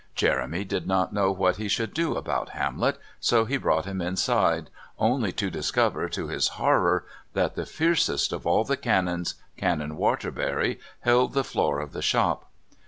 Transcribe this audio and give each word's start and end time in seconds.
Jeremy 0.15 0.63
did 0.63 0.87
not 0.87 1.13
know 1.13 1.31
what 1.31 1.57
he 1.57 1.67
should 1.67 1.93
do 1.93 2.15
about 2.15 2.49
Hamlet, 2.57 2.97
so 3.19 3.45
he 3.45 3.55
brought 3.55 3.85
him 3.85 4.01
inside, 4.01 4.71
only 4.97 5.31
to 5.33 5.51
discover 5.51 6.09
to 6.09 6.27
his 6.27 6.47
horror 6.57 7.05
that 7.33 7.53
the 7.53 7.67
fiercest 7.67 8.33
of 8.33 8.47
all 8.47 8.63
the 8.63 8.77
Canons, 8.77 9.35
Canon 9.57 9.95
Waterbury, 9.97 10.79
held 11.01 11.33
the 11.33 11.43
floor 11.43 11.79
of 11.79 11.93
the 11.93 12.01
shop. 12.01 12.49